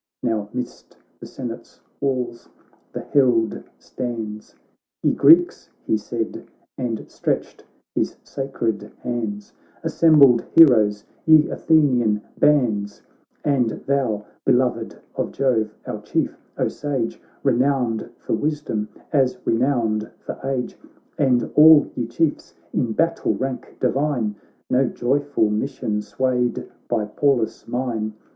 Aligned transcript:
Now 0.23 0.49
midst 0.51 0.97
the 1.19 1.27
Senate's 1.27 1.79
walls 1.99 2.49
the 2.91 3.01
herald 3.01 3.61
stands:' 3.77 4.55
Ye 5.03 5.13
Greeks,' 5.13 5.69
he 5.85 5.95
said, 5.95 6.47
and 6.75 7.07
stretched 7.07 7.63
his 7.93 8.17
sacred 8.23 8.91
hands, 9.03 9.53
'Assembled 9.83 10.41
heroes, 10.57 11.05
ye 11.27 11.47
Athenian 11.51 12.21
bands, 12.39 13.03
And 13.45 13.69
thou, 13.85 14.25
beloved 14.43 14.97
of 15.13 15.31
Jove, 15.33 15.71
our 15.85 16.01
Chief, 16.01 16.35
O 16.57 16.67
Sage, 16.67 17.21
Renowned 17.43 18.09
for 18.17 18.33
wisdom, 18.33 18.89
as 19.13 19.37
renowned 19.45 20.09
for 20.17 20.39
age, 20.43 20.79
And 21.19 21.51
all 21.53 21.85
ye 21.93 22.07
Chiefs 22.07 22.55
in 22.73 22.93
battle 22.93 23.35
rank 23.35 23.77
divine! 23.79 24.33
No 24.67 24.87
joyful 24.87 25.51
mission 25.51 26.01
swayed 26.01 26.67
by 26.87 27.05
Pallas 27.05 27.67
mine. 27.67 28.13